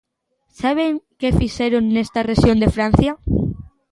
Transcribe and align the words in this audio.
¿Saben 0.59 0.91
que 1.19 1.35
fixeron 1.39 1.83
nesta 1.93 2.25
rexión 2.31 2.57
de 2.63 2.69
Francia? 2.75 3.11